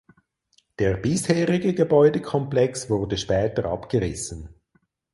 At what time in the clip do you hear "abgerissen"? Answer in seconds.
3.65-4.49